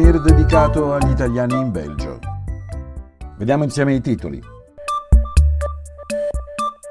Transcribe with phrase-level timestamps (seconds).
[0.00, 2.18] souvenir dedicato agli italiani in Belgio.
[3.36, 4.40] Vediamo insieme i titoli.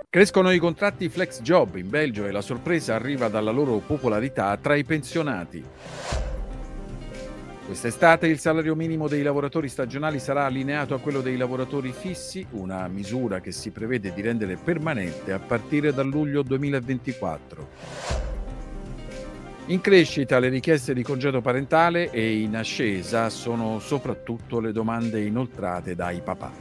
[0.08, 4.76] Crescono i contratti flex job in Belgio e la sorpresa arriva dalla loro popolarità tra
[4.76, 5.64] i pensionati.
[7.66, 12.88] Quest'estate il salario minimo dei lavoratori stagionali sarà allineato a quello dei lavoratori fissi, una
[12.88, 18.09] misura che si prevede di rendere permanente a partire dal luglio 2024.
[19.70, 25.94] In crescita le richieste di congedo parentale e in ascesa sono soprattutto le domande inoltrate
[25.94, 26.52] dai papà.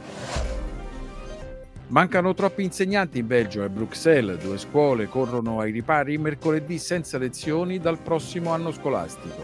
[1.87, 7.79] Mancano troppi insegnanti in Belgio e Bruxelles, due scuole corrono ai ripari mercoledì senza lezioni
[7.79, 9.43] dal prossimo anno scolastico.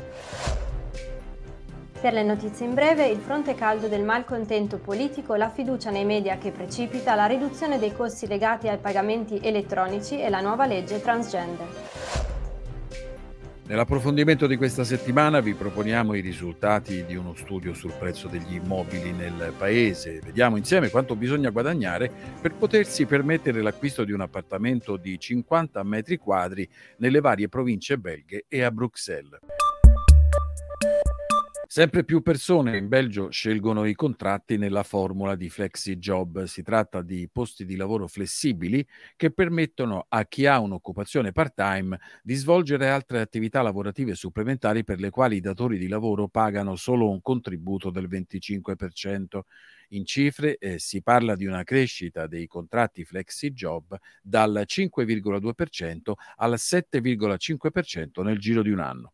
[2.00, 6.38] Per le notizie in breve, il fronte caldo del malcontento politico, la fiducia nei media
[6.38, 12.25] che precipita, la riduzione dei costi legati ai pagamenti elettronici e la nuova legge transgender.
[13.68, 19.12] Nell'approfondimento di questa settimana vi proponiamo i risultati di uno studio sul prezzo degli immobili
[19.12, 20.20] nel paese.
[20.24, 26.18] Vediamo insieme quanto bisogna guadagnare per potersi permettere l'acquisto di un appartamento di 50 metri
[26.18, 29.40] quadri nelle varie province belghe e a Bruxelles.
[31.78, 36.46] Sempre più persone in Belgio scelgono i contratti nella formula di flexi job.
[36.46, 42.34] Si tratta di posti di lavoro flessibili che permettono a chi ha un'occupazione part-time di
[42.36, 47.20] svolgere altre attività lavorative supplementari per le quali i datori di lavoro pagano solo un
[47.20, 49.42] contributo del 25%.
[49.90, 56.54] In cifre eh, si parla di una crescita dei contratti flexi job dal 5,2% al
[56.54, 59.12] 7,5% nel giro di un anno.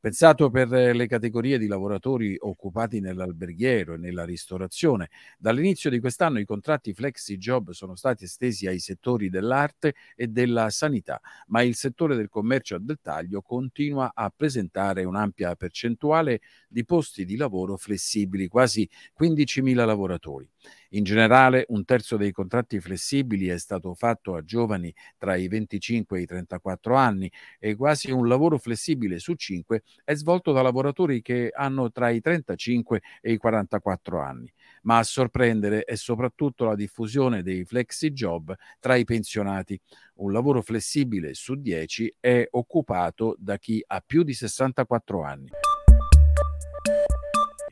[0.00, 6.44] Pensato per le categorie di lavoratori occupati nell'alberghiero e nella ristorazione, dall'inizio di quest'anno i
[6.44, 12.14] contratti flexi job sono stati estesi ai settori dell'arte e della sanità, ma il settore
[12.14, 18.88] del commercio al dettaglio continua a presentare un'ampia percentuale di posti di lavoro flessibili, quasi
[19.14, 20.48] 15.000 lavoratori.
[20.90, 26.18] In generale, un terzo dei contratti flessibili è stato fatto a giovani tra i 25
[26.18, 31.20] e i 34 anni e quasi un lavoro flessibile su cinque è svolto da lavoratori
[31.20, 34.52] che hanno tra i 35 e i 44 anni.
[34.82, 39.78] Ma a sorprendere è soprattutto la diffusione dei flexi job tra i pensionati.
[40.16, 45.48] Un lavoro flessibile su 10 è occupato da chi ha più di 64 anni.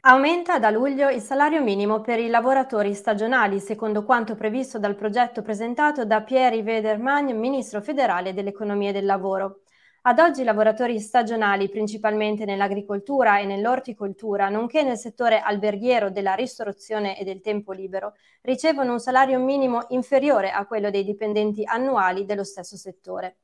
[0.09, 5.43] Aumenta da luglio il salario minimo per i lavoratori stagionali, secondo quanto previsto dal progetto
[5.43, 9.62] presentato da Pierre Vederman, ministro federale dell'economia e del lavoro.
[10.03, 17.19] Ad oggi i lavoratori stagionali, principalmente nell'agricoltura e nell'orticoltura, nonché nel settore alberghiero della ristorazione
[17.19, 22.44] e del tempo libero, ricevono un salario minimo inferiore a quello dei dipendenti annuali dello
[22.44, 23.38] stesso settore.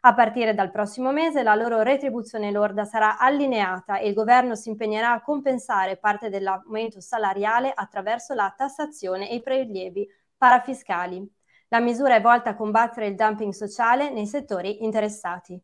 [0.00, 4.68] A partire dal prossimo mese la loro retribuzione lorda sarà allineata e il governo si
[4.68, 11.28] impegnerà a compensare parte dell'aumento salariale attraverso la tassazione e i prelievi parafiscali.
[11.70, 15.60] La misura è volta a combattere il dumping sociale nei settori interessati.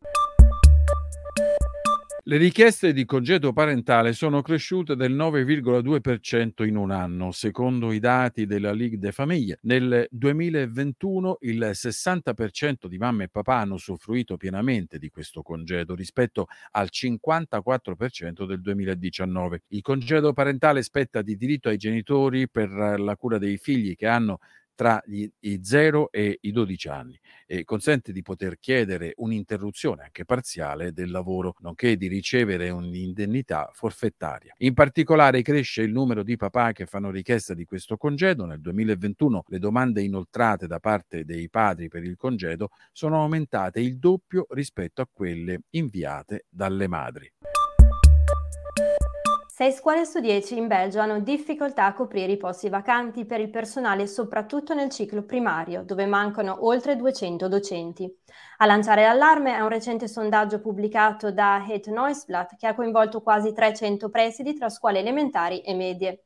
[2.27, 8.47] Le richieste di congedo parentale sono cresciute del 9,2% in un anno, secondo i dati
[8.47, 9.59] della Ligue des Familles.
[9.61, 16.47] Nel 2021 il 60% di mamme e papà hanno usufruito pienamente di questo congedo rispetto
[16.71, 19.61] al 54% del 2019.
[19.67, 24.39] Il congedo parentale spetta di diritto ai genitori per la cura dei figli che hanno
[24.75, 30.25] tra gli, i 0 e i 12 anni e consente di poter chiedere un'interruzione anche
[30.25, 34.53] parziale del lavoro, nonché di ricevere un'indennità forfettaria.
[34.59, 38.45] In particolare cresce il numero di papà che fanno richiesta di questo congedo.
[38.45, 43.97] Nel 2021 le domande inoltrate da parte dei padri per il congedo sono aumentate il
[43.97, 47.31] doppio rispetto a quelle inviate dalle madri.
[49.57, 53.49] 6 scuole su 10 in Belgio hanno difficoltà a coprire i posti vacanti per il
[53.49, 58.13] personale soprattutto nel ciclo primario, dove mancano oltre 200 docenti.
[58.57, 63.53] A lanciare l'allarme è un recente sondaggio pubblicato da Het Neusblatt che ha coinvolto quasi
[63.53, 66.24] 300 presidi tra scuole elementari e medie.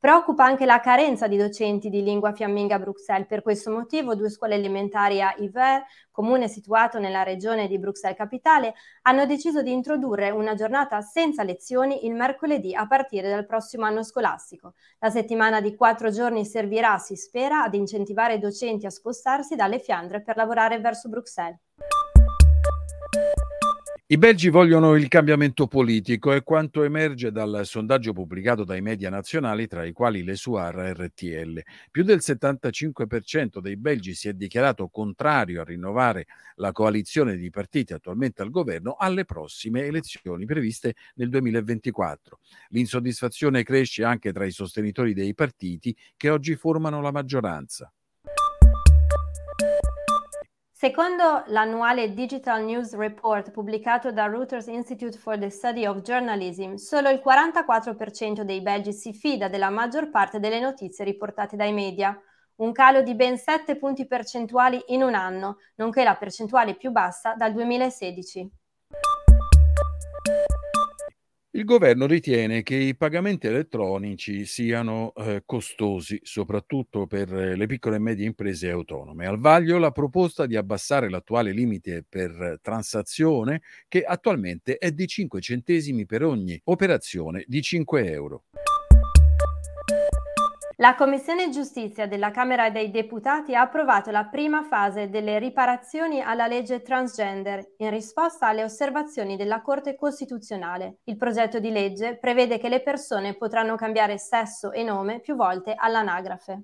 [0.00, 3.26] Preoccupa anche la carenza di docenti di lingua fiamminga a Bruxelles.
[3.26, 8.74] Per questo motivo due scuole elementari a Yver, comune situato nella regione di Bruxelles Capitale,
[9.02, 14.04] hanno deciso di introdurre una giornata senza lezioni il mercoledì a partire dal prossimo anno
[14.04, 14.74] scolastico.
[15.00, 19.80] La settimana di quattro giorni servirà, si spera, ad incentivare i docenti a spostarsi dalle
[19.80, 21.58] Fiandre per lavorare verso Bruxelles.
[24.10, 29.66] I belgi vogliono il cambiamento politico e quanto emerge dal sondaggio pubblicato dai media nazionali,
[29.66, 31.60] tra i quali le SUAR RTL.
[31.90, 37.92] Più del 75% dei belgi si è dichiarato contrario a rinnovare la coalizione di partiti
[37.92, 42.38] attualmente al governo alle prossime elezioni previste nel 2024.
[42.68, 47.92] L'insoddisfazione cresce anche tra i sostenitori dei partiti che oggi formano la maggioranza.
[50.80, 57.08] Secondo l'annuale Digital News Report pubblicato da Reuters Institute for the Study of Journalism, solo
[57.08, 62.16] il 44% dei belgi si fida della maggior parte delle notizie riportate dai media,
[62.58, 67.34] un calo di ben 7 punti percentuali in un anno, nonché la percentuale più bassa
[67.34, 68.48] dal 2016.
[71.50, 77.98] Il governo ritiene che i pagamenti elettronici siano eh, costosi, soprattutto per le piccole e
[77.98, 79.26] medie imprese autonome.
[79.26, 85.40] Al vaglio la proposta di abbassare l'attuale limite per transazione, che attualmente è di 5
[85.40, 88.44] centesimi per ogni operazione di 5 euro.
[90.80, 96.46] La Commissione Giustizia della Camera dei Deputati ha approvato la prima fase delle riparazioni alla
[96.46, 100.98] legge transgender in risposta alle osservazioni della Corte Costituzionale.
[101.06, 105.74] Il progetto di legge prevede che le persone potranno cambiare sesso e nome più volte
[105.76, 106.62] all'anagrafe.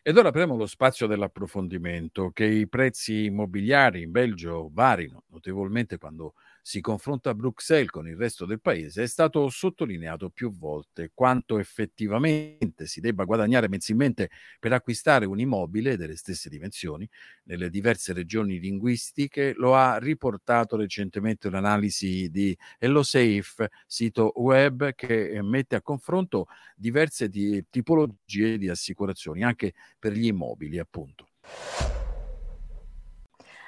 [0.00, 6.34] Ed ora apriamo lo spazio dell'approfondimento, che i prezzi immobiliari in Belgio varino notevolmente quando
[6.66, 12.86] si confronta Bruxelles con il resto del paese, è stato sottolineato più volte quanto effettivamente
[12.86, 17.06] si debba guadagnare mensilmente per acquistare un immobile delle stesse dimensioni
[17.44, 19.52] nelle diverse regioni linguistiche.
[19.54, 26.46] Lo ha riportato recentemente un'analisi di HelloSafe, sito web che mette a confronto
[26.76, 31.28] diverse di, tipologie di assicurazioni, anche per gli immobili, appunto.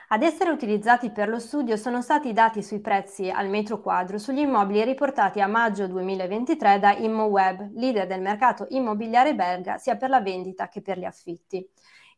[0.08, 4.18] Ad essere utilizzati per lo studio sono stati i dati sui prezzi al metro quadro
[4.18, 10.10] sugli immobili riportati a maggio 2023 da ImmoWeb, leader del mercato immobiliare belga sia per
[10.10, 11.68] la vendita che per gli affitti.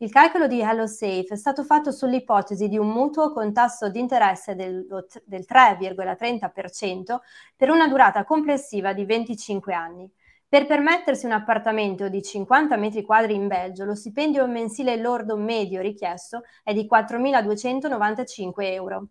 [0.00, 4.54] Il calcolo di HelloSafe è stato fatto sull'ipotesi di un mutuo con tasso di interesse
[4.54, 4.86] del,
[5.24, 7.16] del 3,30%
[7.56, 10.12] per una durata complessiva di 25 anni.
[10.48, 15.80] Per permettersi un appartamento di 50 metri quadri in Belgio, lo stipendio mensile lordo medio
[15.80, 19.08] richiesto è di 4.295 euro.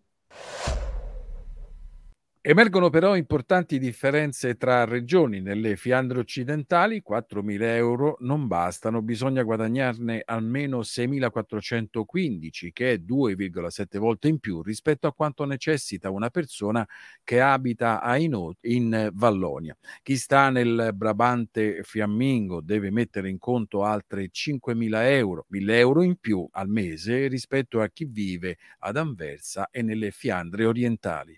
[2.49, 5.41] Emergono però importanti differenze tra regioni.
[5.41, 14.29] Nelle Fiandre occidentali 4.000 euro non bastano, bisogna guadagnarne almeno 6.415, che è 2,7 volte
[14.29, 16.88] in più rispetto a quanto necessita una persona
[17.21, 19.75] che abita a Inot in Vallonia.
[20.01, 26.15] Chi sta nel Brabante fiammingo deve mettere in conto altre 5.000 euro, 1.000 euro in
[26.15, 31.38] più al mese rispetto a chi vive ad Anversa e nelle Fiandre orientali.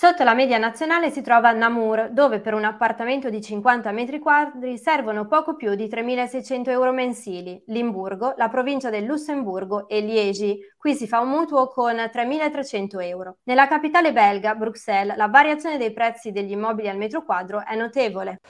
[0.00, 4.78] Sotto la media nazionale si trova Namur, dove per un appartamento di 50 metri quadri
[4.78, 7.62] servono poco più di 3.600 euro mensili.
[7.66, 10.58] Limburgo, la provincia del Lussemburgo e Liegi.
[10.74, 13.36] Qui si fa un mutuo con 3.300 euro.
[13.42, 18.40] Nella capitale belga, Bruxelles, la variazione dei prezzi degli immobili al metro quadro è notevole.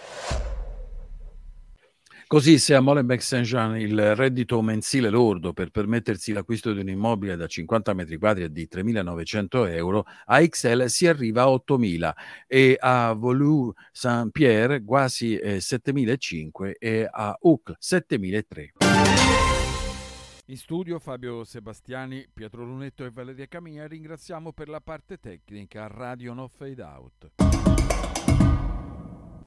[2.30, 7.34] Così se a Molenbeek Saint-Jean il reddito mensile lordo per permettersi l'acquisto di un immobile
[7.34, 12.12] da 50 metri quadri è di 3.900 euro, a XL si arriva a 8.000
[12.46, 18.68] e a Volu Saint-Pierre quasi eh, 7.500 e a Uccle 7.300.
[20.46, 26.32] In studio Fabio Sebastiani, Pietro Lunetto e Valeria Camia ringraziamo per la parte tecnica Radio
[26.34, 27.59] No Fade Out.